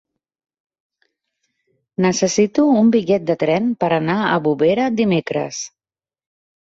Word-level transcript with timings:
Necessito 2.07 2.67
un 2.79 2.89
bitllet 2.97 3.29
de 3.29 3.37
tren 3.47 3.69
per 3.85 3.93
anar 4.01 4.19
a 4.31 4.35
Bovera 4.47 4.89
dimecres. 5.03 5.61